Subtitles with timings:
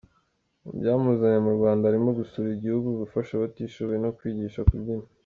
[0.63, 5.07] Mu byamuzanye mu Rwanda harimo gusura igihugu, gufasha abatishoboye no kwigisha kubyina.